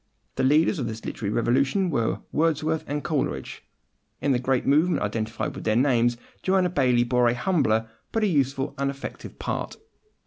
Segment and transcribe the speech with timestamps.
[0.35, 3.63] The leaders of this literary revolution were Wordsworth and Coleridge.
[4.19, 8.27] In the great movement identified with their names Joanna Baillie bore a humbler, but a
[8.27, 9.77] useful and effective part.